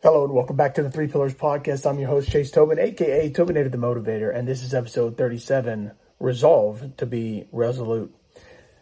[0.00, 1.84] Hello and welcome back to the Three Pillars Podcast.
[1.84, 5.90] I'm your host, Chase Tobin, aka Tobinator the Motivator, and this is episode 37
[6.20, 8.14] Resolve to be Resolute.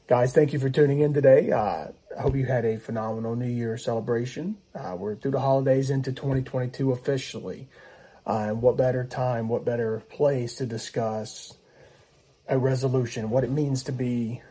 [0.08, 1.50] Guys, thank you for tuning in today.
[1.50, 4.58] Uh, I hope you had a phenomenal New Year celebration.
[4.74, 7.66] Uh, we're through the holidays into 2022 officially.
[8.26, 11.56] Uh, and what better time, what better place to discuss
[12.46, 14.42] a resolution, what it means to be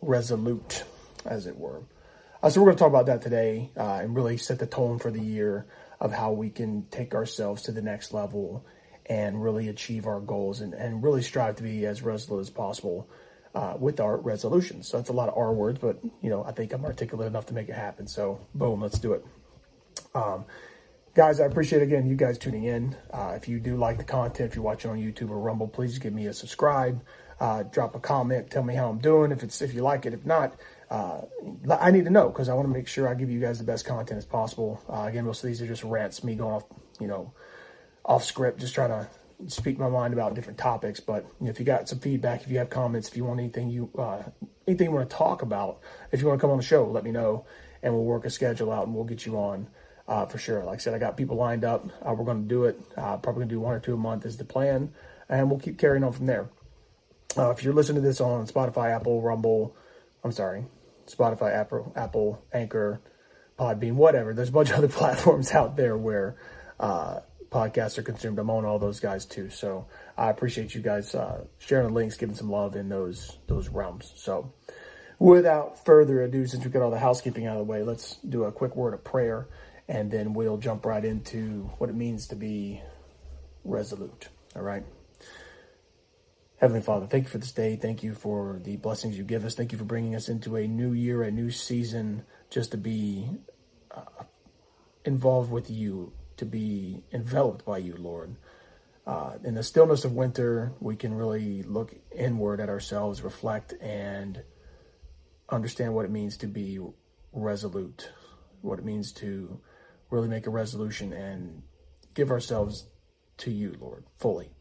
[0.00, 0.82] resolute,
[1.26, 1.82] as it were.
[2.42, 4.98] Uh, so we're going to talk about that today uh, and really set the tone
[4.98, 5.66] for the year
[6.00, 8.64] of how we can take ourselves to the next level
[9.06, 13.08] and really achieve our goals and, and really strive to be as resolute as possible
[13.54, 14.88] uh, with our resolutions.
[14.88, 17.46] So that's a lot of R words, but you know, I think I'm articulate enough
[17.46, 18.06] to make it happen.
[18.06, 19.24] So boom, let's do it.
[20.14, 20.44] Um,
[21.14, 22.96] guys, I appreciate again you guys tuning in.
[23.10, 25.98] Uh, if you do like the content, if you're watching on YouTube or Rumble, please
[25.98, 27.02] give me a subscribe.
[27.38, 29.30] Uh, drop a comment, tell me how I'm doing.
[29.30, 30.54] If it's if you like it, if not,
[30.90, 31.22] uh,
[31.70, 33.64] I need to know because I want to make sure I give you guys the
[33.64, 34.80] best content as possible.
[34.88, 36.64] Uh, again, most of these are just rants, me going off,
[37.00, 37.32] you know,
[38.04, 39.08] off script, just trying to
[39.48, 41.00] speak my mind about different topics.
[41.00, 43.40] But you know, if you got some feedback, if you have comments, if you want
[43.40, 44.22] anything you uh,
[44.68, 45.80] anything you want to talk about,
[46.12, 47.44] if you want to come on the show, let me know,
[47.82, 49.68] and we'll work a schedule out and we'll get you on.
[50.08, 50.64] Uh, for sure.
[50.64, 51.84] Like I said, I got people lined up.
[52.00, 52.80] Uh, we're going to do it.
[52.96, 54.92] Uh, probably going to do one or two a month is the plan,
[55.28, 56.48] and we'll keep carrying on from there.
[57.36, 59.74] Uh, if you're listening to this on Spotify, Apple, Rumble,
[60.22, 60.64] I'm sorry,
[61.06, 63.00] Spotify, Apple, Apple, Anchor,
[63.58, 64.34] Podbean, whatever.
[64.34, 66.36] There's a bunch of other platforms out there where
[66.78, 68.38] uh, podcasts are consumed.
[68.38, 69.50] I'm on all those guys too.
[69.50, 73.68] So I appreciate you guys uh, sharing the links, giving some love in those those
[73.68, 74.12] realms.
[74.16, 74.52] So
[75.18, 78.44] without further ado, since we got all the housekeeping out of the way, let's do
[78.44, 79.48] a quick word of prayer,
[79.88, 82.82] and then we'll jump right into what it means to be
[83.64, 84.28] resolute.
[84.54, 84.84] All right.
[86.58, 87.76] Heavenly Father, thank you for this day.
[87.76, 89.54] Thank you for the blessings you give us.
[89.54, 93.28] Thank you for bringing us into a new year, a new season, just to be
[93.90, 94.24] uh,
[95.04, 98.36] involved with you, to be enveloped by you, Lord.
[99.06, 104.42] Uh, in the stillness of winter, we can really look inward at ourselves, reflect, and
[105.50, 106.80] understand what it means to be
[107.34, 108.10] resolute,
[108.62, 109.60] what it means to
[110.08, 111.62] really make a resolution and
[112.14, 112.86] give ourselves
[113.36, 114.55] to you, Lord, fully.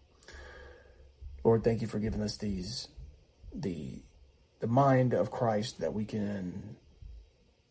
[1.46, 2.88] Lord, thank you for giving us these
[3.54, 4.02] the
[4.62, 6.76] the mind of Christ that we can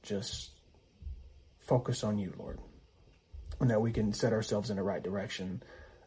[0.02, 0.50] just
[1.58, 2.60] focus on you, Lord,
[3.60, 5.60] and that we can set ourselves in the right direction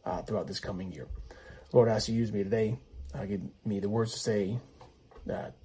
[0.06, 1.08] uh, throughout this coming year.
[1.74, 2.80] Lord, I ask you use me today.
[3.14, 4.60] Uh, give me the words to say.
[5.26, 5.56] That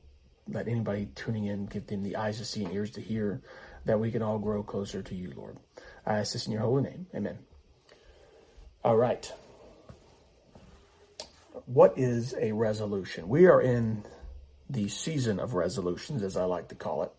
[0.48, 3.42] let anybody tuning in give them the eyes to see and ears to hear,
[3.84, 5.56] that we can all grow closer to you, Lord.
[6.04, 7.06] I ask this in your holy name.
[7.14, 7.38] Amen.
[8.82, 9.32] All right
[11.66, 13.28] what is a resolution?
[13.28, 14.04] We are in
[14.68, 17.12] the season of resolutions, as I like to call it.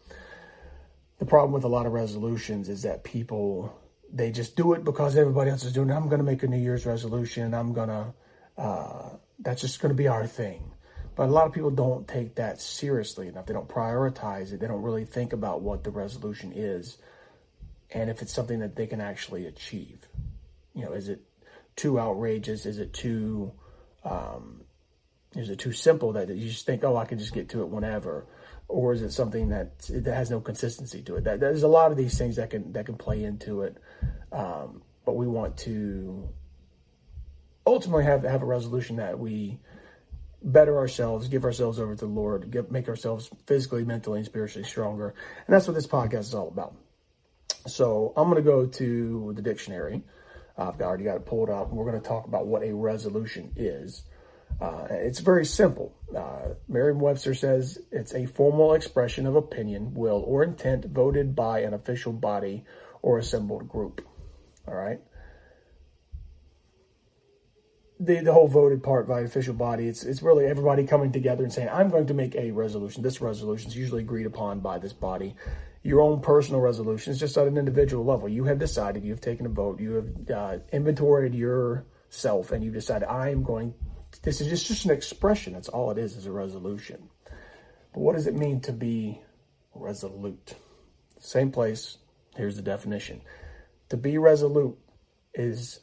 [1.20, 3.80] The problem with a lot of resolutions is that people
[4.12, 5.94] they just do it because everybody else is doing it.
[5.94, 7.54] I'm going to make a New Year's resolution.
[7.54, 8.14] I'm going to
[8.58, 9.10] uh,
[9.40, 10.72] that's just going to be our thing.
[11.16, 13.46] But a lot of people don't take that seriously enough.
[13.46, 14.60] They don't prioritize it.
[14.60, 16.98] They don't really think about what the resolution is
[17.92, 20.08] and if it's something that they can actually achieve.
[20.74, 21.22] You know, is it
[21.76, 22.66] too outrageous?
[22.66, 23.52] Is it too
[24.04, 24.62] um,
[25.36, 27.70] is it too simple that you just think, oh, I can just get to it
[27.70, 28.26] whenever,
[28.68, 31.24] or is it something that that has no consistency to it?
[31.24, 33.78] That there's a lot of these things that can that can play into it,
[34.32, 36.30] um, but we want to
[37.66, 39.60] ultimately have have a resolution that we
[40.44, 44.68] better ourselves, give ourselves over to the Lord, get, make ourselves physically, mentally, and spiritually
[44.68, 45.16] stronger,
[45.48, 46.76] and that's what this podcast is all about.
[47.66, 50.04] So I'm going to go to the dictionary.
[50.58, 51.72] I've already got it pulled up.
[51.72, 54.04] We're going to talk about what a resolution is.
[54.62, 55.96] Uh, it's very simple.
[56.16, 61.74] Uh, Merriam-Webster says it's a formal expression of opinion, will, or intent voted by an
[61.74, 62.64] official body
[63.02, 64.06] or assembled group.
[64.68, 65.02] All right.
[68.06, 71.54] The, the whole voted part by official body, it's, it's really everybody coming together and
[71.54, 73.02] saying, I'm going to make a resolution.
[73.02, 75.36] This resolution is usually agreed upon by this body
[75.84, 78.28] your own personal resolutions just at an individual level.
[78.28, 83.08] You have decided, you've taken a vote, you have uh, inventoried yourself, and you've decided,
[83.08, 83.74] I am going,
[84.22, 85.54] this is just, just an expression.
[85.54, 87.10] That's all it is, is a resolution.
[87.94, 89.22] But what does it mean to be
[89.76, 90.56] resolute?
[91.20, 91.98] Same place,
[92.36, 93.22] here's the definition.
[93.90, 94.78] To be resolute
[95.34, 95.80] is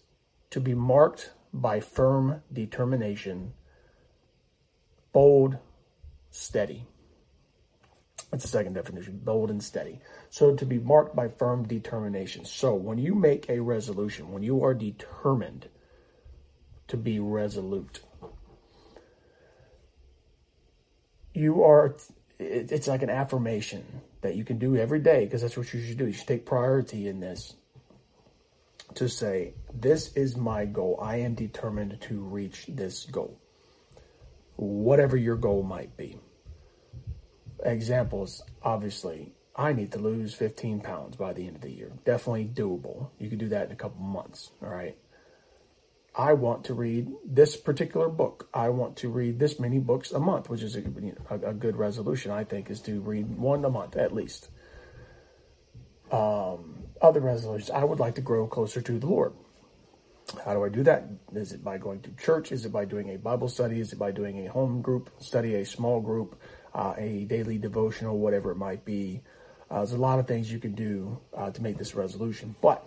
[0.51, 3.53] to be marked by firm determination,
[5.13, 5.59] bold,
[6.31, 6.87] steady.
[8.31, 10.01] That's the second definition, bold and steady.
[10.29, 12.45] So to be marked by firm determination.
[12.45, 15.69] So when you make a resolution, when you are determined
[16.89, 18.01] to be resolute,
[21.35, 21.97] you are,
[22.39, 23.85] it's like an affirmation
[24.21, 26.07] that you can do every day because that's what you should do.
[26.07, 27.55] You should take priority in this.
[28.97, 30.99] To say, this is my goal.
[31.03, 33.39] I am determined to reach this goal,
[34.57, 36.19] whatever your goal might be.
[37.63, 41.93] Examples, obviously, I need to lose 15 pounds by the end of the year.
[42.05, 43.11] Definitely doable.
[43.19, 44.51] You can do that in a couple months.
[44.63, 44.97] All right.
[46.15, 48.49] I want to read this particular book.
[48.53, 50.83] I want to read this many books a month, which is a,
[51.31, 54.49] a, good resolution, I think, is to read one a month at least.
[57.01, 59.33] Other resolutions, I would like to grow closer to the Lord.
[60.45, 61.05] How do I do that?
[61.35, 62.53] Is it by going to church?
[62.53, 63.81] Is it by doing a Bible study?
[63.81, 66.41] Is it by doing a home group study, a small group,
[66.75, 69.23] uh, a daily devotional, whatever it might be?
[69.71, 72.87] Uh, there's a lot of things you can do uh, to make this resolution, but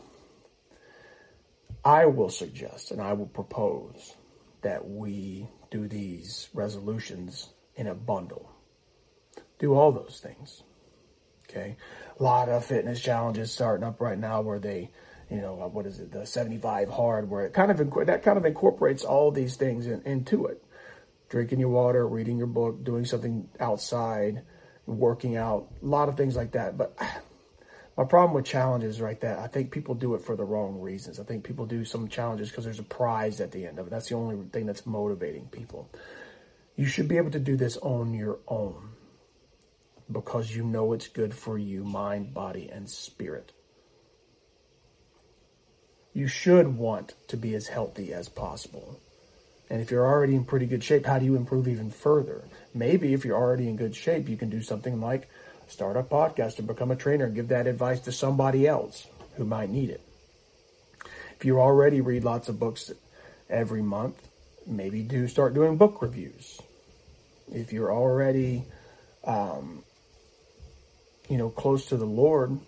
[1.84, 4.16] I will suggest and I will propose
[4.62, 8.50] that we do these resolutions in a bundle.
[9.60, 10.64] Do all those things.
[11.54, 11.76] Okay.
[12.20, 14.90] A lot of fitness challenges starting up right now where they,
[15.30, 17.78] you know, uh, what is it, the 75 hard, where it kind of,
[18.08, 20.64] that kind of incorporates all these things in, into it.
[21.30, 24.42] Drinking your water, reading your book, doing something outside,
[24.88, 26.76] working out, a lot of things like that.
[26.76, 26.98] But
[27.98, 31.20] my problem with challenges right that I think people do it for the wrong reasons.
[31.20, 33.90] I think people do some challenges because there's a prize at the end of it.
[33.92, 35.88] That's the only thing that's motivating people.
[36.76, 38.90] You should be able to do this on your own
[40.12, 43.52] because you know it's good for you, mind, body, and spirit.
[46.14, 49.00] You should want to be as healthy as possible.
[49.70, 52.44] And if you're already in pretty good shape, how do you improve even further?
[52.74, 55.30] Maybe if you're already in good shape, you can do something like
[55.68, 59.46] start a podcast or become a trainer and give that advice to somebody else who
[59.46, 60.02] might need it.
[61.38, 62.92] If you already read lots of books
[63.50, 64.16] every month,
[64.68, 66.62] maybe do start doing book reviews.
[67.52, 68.64] If you're already,
[69.24, 69.73] um,
[71.34, 72.60] you know, close to the Lord,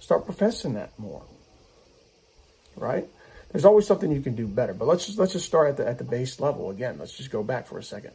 [0.00, 1.22] start professing that more.
[2.74, 3.06] Right?
[3.52, 5.86] There's always something you can do better, but let's just let's just start at the
[5.86, 6.98] at the base level again.
[6.98, 8.10] Let's just go back for a second.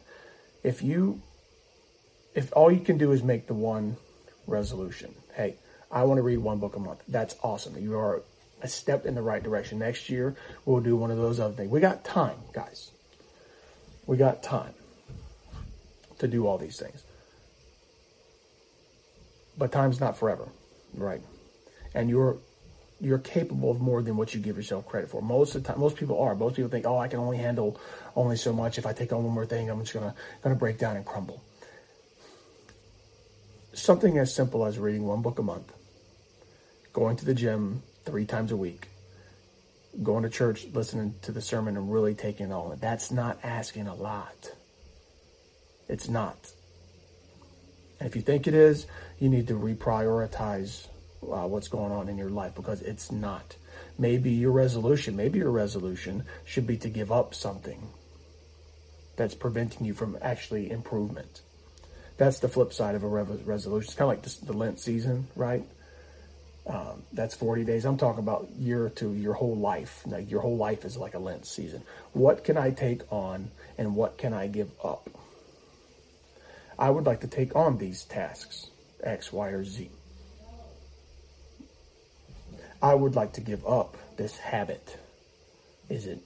[0.62, 1.22] If you
[2.34, 3.96] if all you can do is make the one
[4.46, 5.14] resolution.
[5.34, 5.56] Hey,
[5.90, 7.02] I want to read one book a month.
[7.08, 7.78] That's awesome.
[7.78, 8.22] You are
[8.60, 9.78] a step in the right direction.
[9.78, 11.70] Next year, we'll do one of those other things.
[11.70, 12.90] We got time, guys.
[14.06, 14.74] We got time
[16.18, 17.02] to do all these things.
[19.58, 20.48] But time's not forever,
[20.94, 21.22] right?
[21.94, 22.38] And you're
[22.98, 25.20] you're capable of more than what you give yourself credit for.
[25.20, 26.34] Most of the time, most people are.
[26.34, 27.78] Most people think, "Oh, I can only handle
[28.14, 28.78] only so much.
[28.78, 31.42] If I take on one more thing, I'm just gonna gonna break down and crumble."
[33.76, 35.72] something as simple as reading one book a month,
[36.92, 38.88] going to the gym three times a week,
[40.02, 42.78] going to church, listening to the sermon, and really taking it all in.
[42.78, 44.52] That's not asking a lot.
[45.88, 46.52] It's not.
[48.00, 48.86] And if you think it is,
[49.18, 50.86] you need to reprioritize
[51.22, 53.56] uh, what's going on in your life because it's not.
[53.98, 57.88] Maybe your resolution, maybe your resolution should be to give up something
[59.16, 61.40] that's preventing you from actually improvement.
[62.18, 63.88] That's the flip side of a resolution.
[63.88, 65.64] It's kind of like the Lent season, right?
[66.66, 67.84] Um, that's 40 days.
[67.84, 70.02] I'm talking about year to your whole life.
[70.06, 71.82] Like your whole life is like a Lent season.
[72.12, 75.08] What can I take on and what can I give up?
[76.78, 78.68] I would like to take on these tasks,
[79.02, 79.90] X, Y, or Z.
[82.82, 84.98] I would like to give up this habit.
[85.88, 86.20] Is it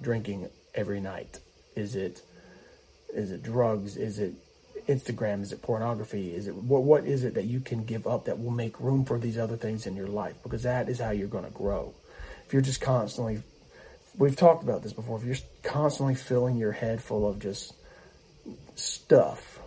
[0.00, 1.38] drinking every night?
[1.76, 2.22] Is it
[3.14, 3.96] is it drugs?
[3.96, 4.34] Is it
[4.88, 5.42] Instagram?
[5.42, 6.34] Is it pornography?
[6.34, 6.82] Is it what?
[6.82, 9.56] What is it that you can give up that will make room for these other
[9.56, 10.34] things in your life?
[10.42, 11.94] Because that is how you're going to grow.
[12.46, 13.42] If you're just constantly,
[14.16, 15.18] we've talked about this before.
[15.18, 17.74] If you're constantly filling your head full of just
[18.74, 19.60] stuff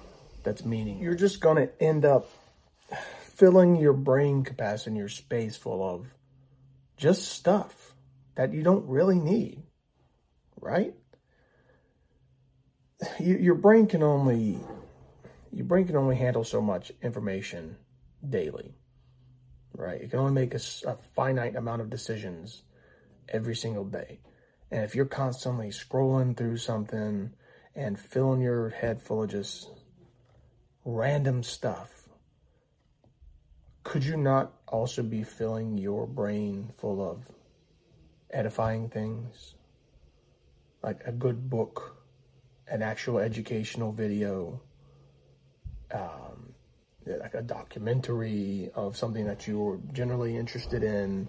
[0.44, 2.30] that's meaning, you're just going to end up
[3.36, 6.08] filling your brain capacity your space full of
[6.98, 7.94] just stuff
[8.36, 9.62] that you don't really need,
[10.62, 10.94] right?
[13.20, 14.60] You, your brain can only
[15.52, 17.78] your brain can only handle so much information
[18.28, 18.76] daily,
[19.74, 20.02] right?
[20.02, 22.64] It can only make a, a finite amount of decisions
[23.30, 24.20] every single day.
[24.72, 27.32] And if you're constantly scrolling through something
[27.74, 29.70] and filling your head full of just
[30.84, 31.95] random stuff,
[33.86, 37.22] could you not also be filling your brain full of
[38.32, 39.54] edifying things?
[40.84, 41.96] Like a good book,
[42.68, 44.60] an actual educational video,
[45.94, 46.54] um,
[47.06, 51.28] like a documentary of something that you're generally interested in,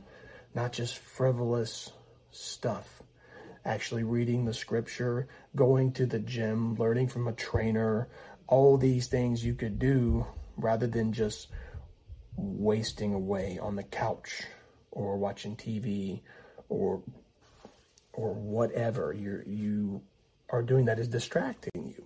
[0.55, 1.93] not just frivolous
[2.31, 3.03] stuff.
[3.67, 8.09] Actually reading the scripture, going to the gym, learning from a trainer,
[8.47, 11.49] all these things you could do rather than just
[12.37, 14.45] wasting away on the couch
[14.90, 16.21] or watching TV
[16.69, 17.02] or
[18.12, 20.02] or whatever you're you
[20.50, 22.05] are doing that is distracting you.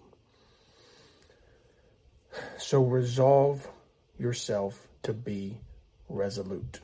[2.58, 3.66] So resolve
[4.18, 5.58] yourself to be
[6.08, 6.80] resolute.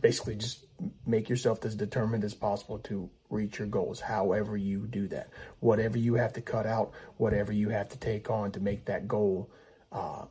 [0.00, 0.64] Basically just
[1.06, 5.28] make yourself as determined as possible to reach your goals, however you do that.
[5.60, 9.06] Whatever you have to cut out, whatever you have to take on to make that
[9.06, 9.50] goal
[9.92, 10.24] uh,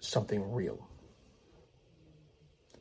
[0.00, 0.87] something real.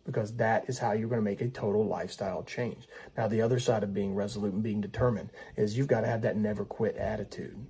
[0.07, 2.87] Because that is how you're going to make a total lifestyle change.
[3.15, 6.21] Now, the other side of being resolute and being determined is you've got to have
[6.23, 7.67] that never quit attitude.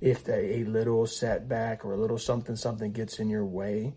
[0.00, 3.96] If the, a little setback or a little something, something gets in your way,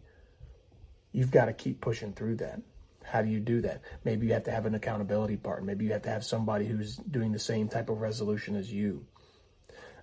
[1.12, 2.62] you've got to keep pushing through that.
[3.04, 3.82] How do you do that?
[4.06, 5.66] Maybe you have to have an accountability partner.
[5.66, 9.06] Maybe you have to have somebody who's doing the same type of resolution as you.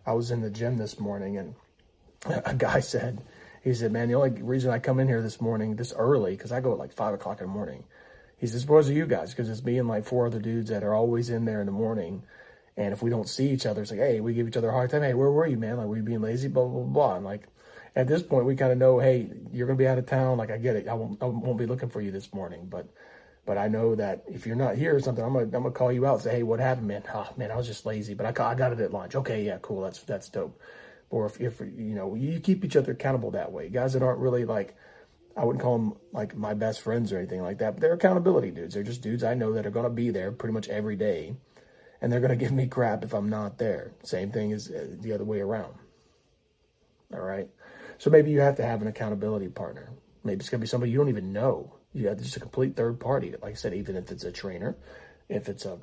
[0.04, 1.54] I was in the gym this morning and
[2.44, 3.22] a guy said,
[3.62, 6.52] he said, man, the only reason I come in here this morning, this early, because
[6.52, 7.84] I go at like 5 o'clock in the morning,
[8.38, 10.84] he says, because of you guys, because it's me and like four other dudes that
[10.84, 12.22] are always in there in the morning.
[12.76, 14.72] And if we don't see each other, it's like, hey, we give each other a
[14.72, 15.02] hard time.
[15.02, 15.76] Hey, where were you, man?
[15.78, 16.46] Like, were you being lazy?
[16.46, 17.16] Blah, blah, blah.
[17.16, 17.48] And like,
[17.96, 20.38] at this point, we kind of know, hey, you're going to be out of town.
[20.38, 20.86] Like, I get it.
[20.86, 22.68] I won't, I won't be looking for you this morning.
[22.70, 22.86] But,
[23.44, 25.90] but I know that if you're not here or something, I'm to, I'm to call
[25.90, 27.02] you out and say, hey, what happened, man?
[27.12, 29.16] Oh, man, I was just lazy, but I I got it at lunch.
[29.16, 29.42] Okay.
[29.44, 29.82] Yeah, cool.
[29.82, 30.60] That's, that's dope.
[31.10, 33.68] Or if, if, you know, you keep each other accountable that way.
[33.68, 34.76] Guys that aren't really like,
[35.36, 38.50] I wouldn't call them like my best friends or anything like that, but they're accountability
[38.50, 38.74] dudes.
[38.74, 41.36] They're just dudes I know that are going to be there pretty much every day
[42.00, 43.92] and they're going to give me crap if I'm not there.
[44.02, 45.74] Same thing as uh, the other way around.
[47.12, 47.48] All right.
[47.98, 49.90] So maybe you have to have an accountability partner.
[50.22, 51.74] Maybe it's going to be somebody you don't even know.
[51.92, 53.34] You have just a complete third party.
[53.42, 54.76] Like I said, even if it's a trainer,
[55.28, 55.78] if it's a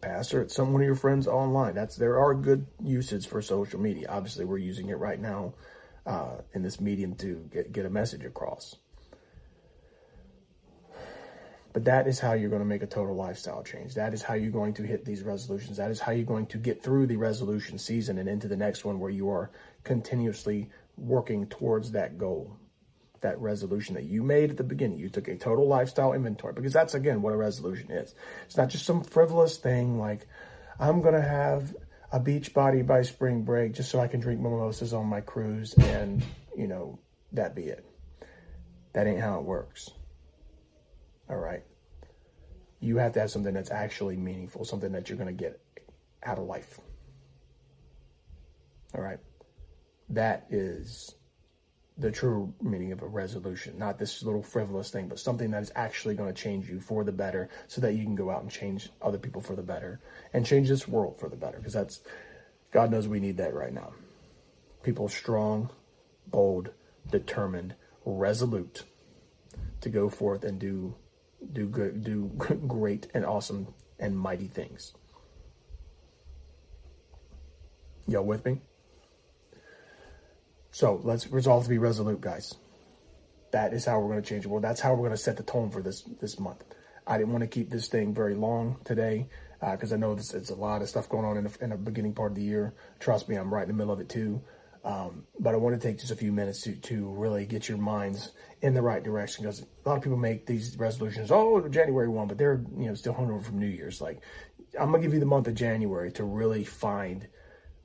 [0.00, 1.74] pastor, it's some one of your friends online.
[1.74, 4.06] That's there are good uses for social media.
[4.08, 5.54] Obviously, we're using it right now
[6.06, 8.76] uh, in this medium to get, get a message across.
[11.72, 13.94] But that is how you're going to make a total lifestyle change.
[13.94, 15.76] That is how you're going to hit these resolutions.
[15.76, 18.84] That is how you're going to get through the resolution season and into the next
[18.84, 19.52] one where you are
[19.84, 22.56] continuously working towards that goal,
[23.20, 24.98] that resolution that you made at the beginning.
[24.98, 28.14] You took a total lifestyle inventory because that's, again, what a resolution is.
[28.46, 30.26] It's not just some frivolous thing like,
[30.78, 31.74] I'm going to have
[32.12, 35.74] a beach body by spring break just so I can drink mimosas on my cruise
[35.74, 36.24] and,
[36.56, 36.98] you know,
[37.32, 37.84] that be it.
[38.92, 39.90] That ain't how it works.
[41.28, 41.62] All right.
[42.80, 45.60] You have to have something that's actually meaningful, something that you're going to get
[46.24, 46.80] out of life.
[48.94, 49.18] All right.
[50.08, 51.14] That is
[52.00, 55.70] the true meaning of a resolution, not this little frivolous thing, but something that is
[55.76, 58.50] actually going to change you for the better so that you can go out and
[58.50, 60.00] change other people for the better
[60.32, 61.58] and change this world for the better.
[61.58, 62.00] Because that's,
[62.70, 63.92] God knows we need that right now.
[64.82, 65.70] People strong,
[66.26, 66.70] bold,
[67.10, 67.74] determined,
[68.06, 68.84] resolute
[69.82, 70.94] to go forth and do
[71.52, 72.30] do good, do
[72.66, 74.94] great and awesome and mighty things.
[78.06, 78.60] Y'all with me?
[80.72, 82.54] So let's resolve to be resolute, guys.
[83.52, 84.62] That is how we're going to change the world.
[84.62, 86.64] That's how we're going to set the tone for this this month.
[87.06, 89.28] I didn't want to keep this thing very long today
[89.60, 91.70] because uh, I know this, it's a lot of stuff going on in the, in
[91.70, 92.74] the beginning part of the year.
[93.00, 94.42] Trust me, I'm right in the middle of it too.
[94.84, 97.76] Um, but I want to take just a few minutes to, to really get your
[97.76, 102.08] minds in the right direction because a lot of people make these resolutions, oh, January
[102.08, 104.00] 1, but they're, you know, still hungover from New Year's.
[104.00, 104.22] Like,
[104.78, 107.26] I'm going to give you the month of January to really find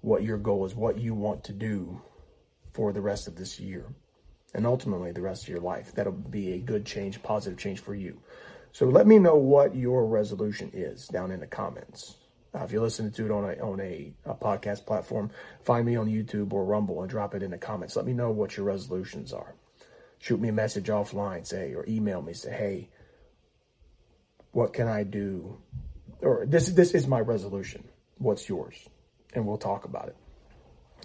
[0.02, 2.02] what your goal is, what you want to do
[2.76, 3.86] for the rest of this year
[4.54, 5.94] and ultimately the rest of your life.
[5.94, 8.22] That'll be a good change, positive change for you.
[8.74, 12.18] So let me know what your resolution is down in the comments.
[12.54, 15.30] Uh, if you're listening to it on a on a, a, podcast platform,
[15.64, 17.96] find me on YouTube or Rumble and drop it in the comments.
[17.96, 19.56] Let me know what your resolutions are.
[20.20, 22.90] Shoot me a message offline, say, or email me, say, hey,
[24.52, 25.58] what can I do?
[26.22, 27.88] Or this this is my resolution.
[28.18, 28.76] What's yours?
[29.34, 30.18] And we'll talk about it.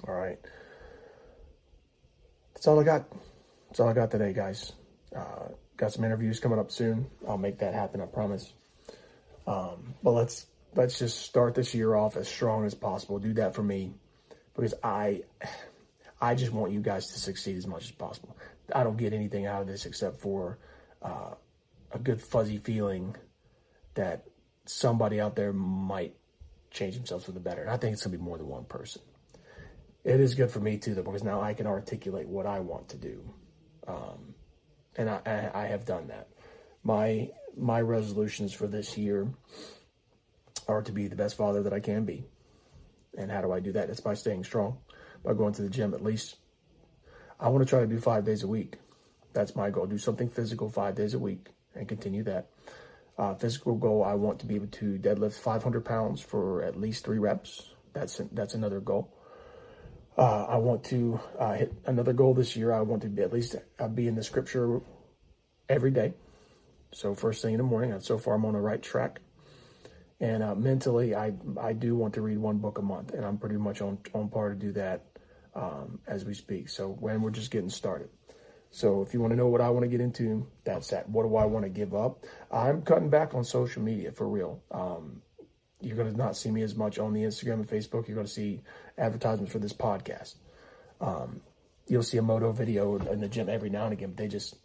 [0.06, 0.38] All right.
[2.60, 3.06] That's all I got.
[3.68, 4.72] That's all I got today, guys.
[5.16, 5.48] Uh,
[5.78, 7.06] got some interviews coming up soon.
[7.26, 8.52] I'll make that happen, I promise.
[9.46, 13.18] Um, but let's let's just start this year off as strong as possible.
[13.18, 13.94] Do that for me
[14.54, 15.22] because I
[16.20, 18.36] I just want you guys to succeed as much as possible.
[18.74, 20.58] I don't get anything out of this except for
[21.00, 21.30] uh,
[21.92, 23.16] a good fuzzy feeling
[23.94, 24.26] that
[24.66, 26.14] somebody out there might
[26.70, 27.62] change themselves for the better.
[27.62, 29.00] And I think it's to be more than one person.
[30.04, 32.88] It is good for me too, though, because now I can articulate what I want
[32.90, 33.34] to do,
[33.86, 34.34] um,
[34.96, 36.28] and I, I, I have done that.
[36.82, 39.28] My my resolutions for this year
[40.68, 42.24] are to be the best father that I can be.
[43.16, 43.90] And how do I do that?
[43.90, 44.78] It's by staying strong,
[45.24, 46.36] by going to the gym at least.
[47.38, 48.76] I want to try to do five days a week.
[49.32, 49.86] That's my goal.
[49.86, 52.50] Do something physical five days a week and continue that.
[53.18, 57.04] Uh, physical goal, I want to be able to deadlift 500 pounds for at least
[57.04, 57.70] three reps.
[57.92, 59.12] That's that's another goal.
[60.16, 62.72] Uh, I want to uh, hit another goal this year.
[62.72, 64.80] I want to be at least uh, be in the scripture
[65.68, 66.14] every day.
[66.92, 67.98] So first thing in the morning.
[68.00, 69.20] So far, I'm on the right track.
[70.20, 73.38] And uh, mentally, I I do want to read one book a month, and I'm
[73.38, 75.06] pretty much on on par to do that
[75.54, 76.68] um, as we speak.
[76.68, 78.10] So when we're just getting started.
[78.70, 81.08] So if you want to know what I want to get into, that's that.
[81.08, 82.24] What do I want to give up?
[82.52, 84.62] I'm cutting back on social media for real.
[84.70, 85.22] Um,
[85.80, 88.06] you're going to not see me as much on the Instagram and Facebook.
[88.06, 88.60] You're going to see
[88.98, 90.34] advertisements for this podcast.
[91.00, 91.40] Um,
[91.86, 94.56] you'll see a moto video in the gym every now and again, but they just,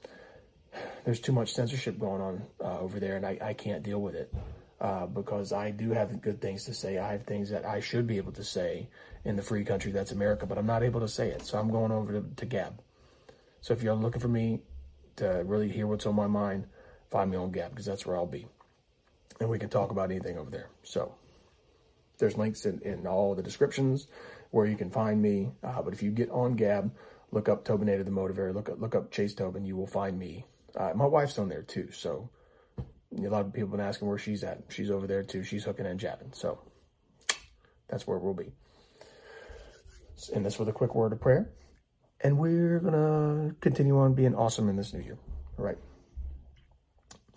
[1.05, 4.15] there's too much censorship going on uh, over there, and I, I can't deal with
[4.15, 4.33] it
[4.81, 6.97] uh, because I do have good things to say.
[6.97, 8.89] I have things that I should be able to say
[9.23, 11.45] in the free country that's America, but I'm not able to say it.
[11.45, 12.81] So I'm going over to, to Gab.
[13.61, 14.61] So if you're looking for me
[15.15, 16.67] to really hear what's on my mind,
[17.09, 18.47] find me on Gab because that's where I'll be
[19.39, 20.69] and we can talk about anything over there.
[20.83, 21.13] So
[22.17, 24.07] there's links in, in all the descriptions
[24.51, 25.51] where you can find me.
[25.63, 26.91] Uh, but if you get on Gab,
[27.31, 30.45] look up Tobinator the Motivator, look up, look up Chase Tobin, you will find me.
[30.75, 31.89] Uh, my wife's on there too.
[31.91, 32.29] So
[33.17, 34.63] a lot of people have been asking where she's at.
[34.69, 35.43] She's over there too.
[35.43, 36.31] She's hooking and jabbing.
[36.33, 36.59] So
[37.87, 38.51] that's where we'll be.
[40.33, 41.49] And this with a quick word of prayer.
[42.21, 45.17] And we're to continue on being awesome in this new year.
[45.59, 45.77] All right.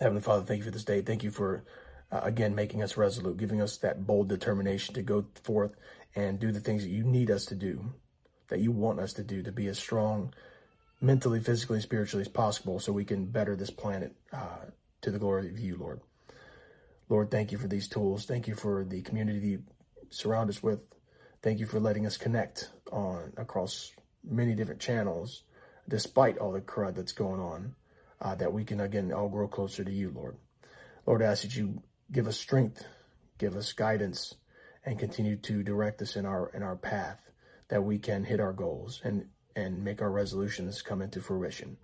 [0.00, 1.02] Heavenly Father, thank you for this day.
[1.02, 1.64] Thank you for
[2.10, 5.72] uh, again, making us resolute, giving us that bold determination to go forth
[6.14, 7.92] and do the things that you need us to do,
[8.48, 10.32] that you want us to do, to be as strong
[11.00, 14.64] mentally, physically, and spiritually as possible so we can better this planet uh,
[15.02, 16.00] to the glory of you, Lord.
[17.08, 18.24] Lord, thank you for these tools.
[18.24, 19.62] Thank you for the community you
[20.10, 20.80] surround us with.
[21.42, 23.92] Thank you for letting us connect on across
[24.24, 25.42] many different channels,
[25.88, 27.74] despite all the crud that's going on,
[28.20, 30.36] uh, that we can, again, all grow closer to you, Lord.
[31.06, 32.84] Lord, I ask that you give us strength,
[33.38, 34.34] give us guidance,
[34.84, 37.20] and continue to direct us in our in our path
[37.68, 41.76] that we can hit our goals and and make our resolutions come into fruition.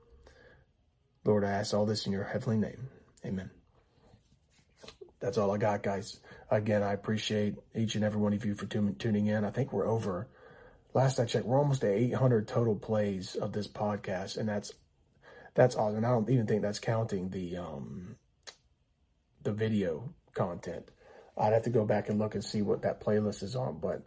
[1.25, 2.89] Lord, I ask all this in your heavenly name.
[3.25, 3.51] Amen.
[5.21, 6.21] That's all I got, guys.
[6.51, 9.45] Again, I appreciate each and every one of you for tuning in.
[9.45, 10.29] I think we're over.
[10.93, 14.73] Last I checked, we're almost at 800 total plays of this podcast, and that's
[15.55, 15.99] that's awesome.
[15.99, 18.17] And I don't even think that's counting the um,
[19.43, 20.91] the video content.
[21.37, 24.07] I'd have to go back and look and see what that playlist is on, but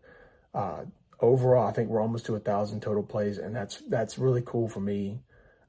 [0.54, 0.86] uh,
[1.20, 4.68] overall, I think we're almost to a thousand total plays, and that's that's really cool
[4.68, 5.20] for me.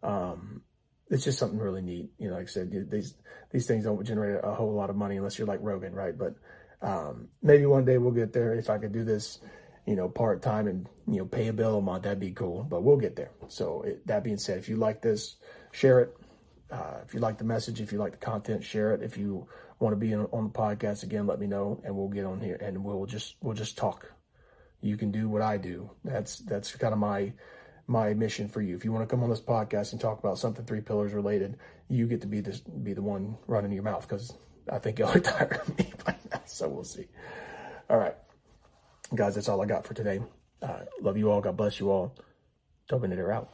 [0.03, 0.63] Um,
[1.11, 2.11] it's just something really neat.
[2.19, 3.15] You know, like I said, these
[3.51, 6.17] these things don't generate a whole lot of money unless you're like Rogan, right?
[6.17, 6.35] But
[6.83, 8.55] um, maybe one day we'll get there.
[8.55, 9.41] If I could do this,
[9.89, 12.63] you know, part time and you know pay a bill a month, that'd be cool.
[12.63, 13.31] But we'll get there.
[13.49, 15.37] So it, that being said, if you like this,
[15.73, 16.17] share it.
[16.71, 19.03] Uh, if you like the message, if you like the content, share it.
[19.03, 19.49] If you
[19.79, 22.39] want to be on, on the podcast again, let me know, and we'll get on
[22.39, 24.13] here and we'll just we'll just talk.
[24.83, 25.91] You can do what I do.
[26.05, 27.33] That's that's kind of my
[27.87, 28.77] my mission for you.
[28.77, 31.57] If you want to come on this podcast and talk about something three pillars related,
[31.89, 34.35] you get to be this be the one running your mouth because
[34.71, 36.43] I think y'all are tired of me by now.
[36.45, 37.07] So we'll see.
[37.89, 38.15] All right,
[39.15, 40.21] guys, that's all I got for today.
[40.63, 41.41] Uh, love you all.
[41.41, 42.15] God bless you all.
[42.91, 43.47] Tobinator out.